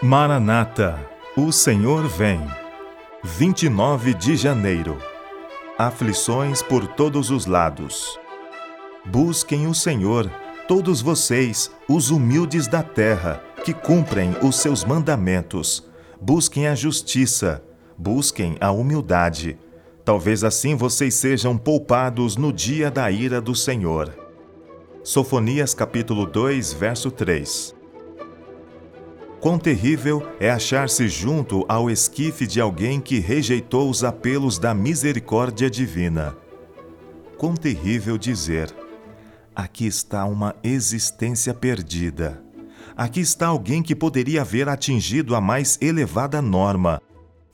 [0.00, 0.96] Maranata,
[1.36, 2.40] o Senhor vem.
[3.24, 4.96] 29 de janeiro.
[5.76, 8.16] Aflições por todos os lados.
[9.04, 10.30] Busquem o Senhor,
[10.68, 15.84] todos vocês, os humildes da terra, que cumprem os seus mandamentos.
[16.20, 17.60] Busquem a justiça,
[17.98, 19.58] busquem a humildade.
[20.04, 24.16] Talvez assim vocês sejam poupados no dia da ira do Senhor.
[25.02, 27.77] Sofonias capítulo 2, verso 3.
[29.40, 35.70] Quão terrível é achar-se junto ao esquife de alguém que rejeitou os apelos da misericórdia
[35.70, 36.36] divina.
[37.36, 38.74] Quão terrível dizer:
[39.54, 42.42] aqui está uma existência perdida.
[42.96, 47.00] Aqui está alguém que poderia haver atingido a mais elevada norma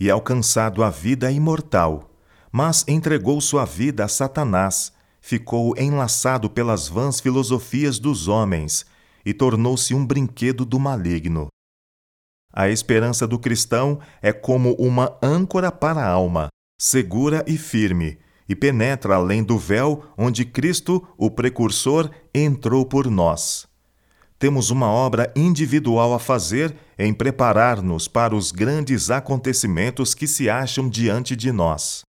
[0.00, 2.10] e alcançado a vida imortal,
[2.50, 4.90] mas entregou sua vida a Satanás,
[5.20, 8.86] ficou enlaçado pelas vãs filosofias dos homens
[9.22, 11.48] e tornou-se um brinquedo do maligno.
[12.56, 16.46] A esperança do cristão é como uma âncora para a alma,
[16.80, 18.16] segura e firme,
[18.48, 23.66] e penetra além do véu onde Cristo, o precursor, entrou por nós.
[24.38, 30.88] Temos uma obra individual a fazer em preparar-nos para os grandes acontecimentos que se acham
[30.88, 32.02] diante de nós.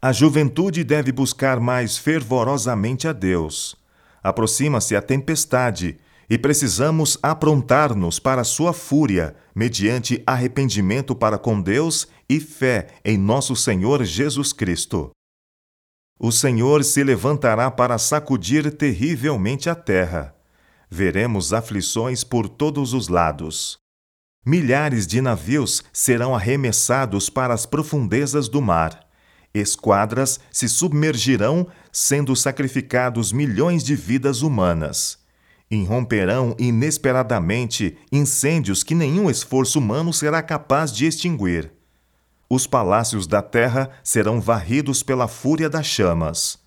[0.00, 3.74] A juventude deve buscar mais fervorosamente a Deus.
[4.22, 5.98] Aproxima-se a tempestade
[6.30, 13.56] e precisamos aprontar-nos para sua fúria, mediante arrependimento para com Deus e fé em nosso
[13.56, 15.10] Senhor Jesus Cristo.
[16.20, 20.34] O Senhor se levantará para sacudir terrivelmente a terra.
[20.90, 23.78] Veremos aflições por todos os lados.
[24.44, 29.06] Milhares de navios serão arremessados para as profundezas do mar.
[29.54, 35.18] Esquadras se submergirão, sendo sacrificados milhões de vidas humanas
[35.70, 41.72] irromperão inesperadamente incêndios que nenhum esforço humano será capaz de extinguir.
[42.50, 46.58] Os palácios da terra serão varridos pela fúria das chamas.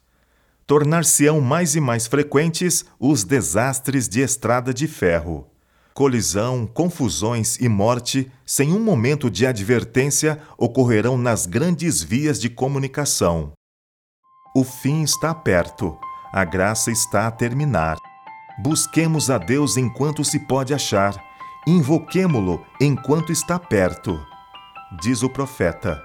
[0.67, 5.47] Tornar-se-ão mais e mais frequentes os desastres de estrada de ferro.
[5.93, 13.51] Colisão, confusões e morte, sem um momento de advertência, ocorrerão nas grandes vias de comunicação.
[14.55, 15.97] O fim está perto,
[16.31, 17.97] a graça está a terminar.
[18.59, 21.15] Busquemos a Deus enquanto se pode achar,
[21.67, 24.19] invoquemo-lo enquanto está perto.
[25.01, 26.01] Diz o profeta: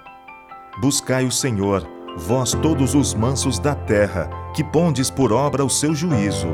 [0.80, 1.86] Buscai o Senhor,
[2.16, 6.48] vós todos os mansos da terra, que pondes por obra o seu juízo.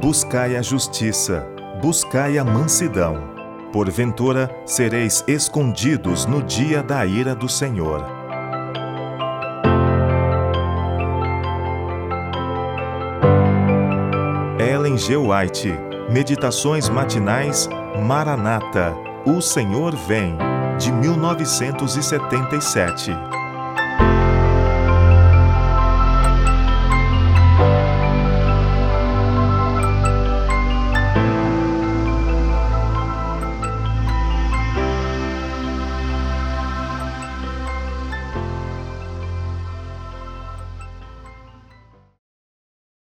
[0.00, 1.46] Buscai a justiça,
[1.80, 3.32] buscai a mansidão.
[3.72, 8.13] Porventura sereis escondidos no dia da ira do Senhor.
[14.84, 15.16] Ellen G.
[15.16, 15.72] White,
[16.10, 17.66] Meditações Matinais
[18.06, 20.36] Maranata, O Senhor Vem,
[20.78, 23.10] de 1977.